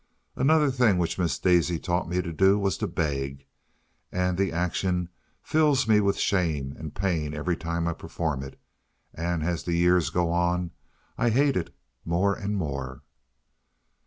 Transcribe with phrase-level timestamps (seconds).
[0.35, 3.45] Another thing which Miss Daisy taught me to do was to beg;
[4.11, 5.09] and the action
[5.43, 8.59] fills me with shame and pain every time I perform it,
[9.13, 10.71] and as the years go on
[11.19, 11.69] I hate it
[12.03, 13.03] more and more.